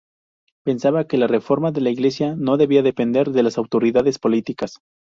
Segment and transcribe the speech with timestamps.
[0.63, 4.79] Pensaba que la Reforma de la Iglesia no debía depender de las autoridades políticas.